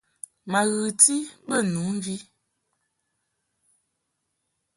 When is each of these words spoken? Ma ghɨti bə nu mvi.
Ma 0.51 0.61
ghɨti 0.73 1.15
bə 1.47 1.55
nu 1.71 1.81
mvi. 1.95 2.15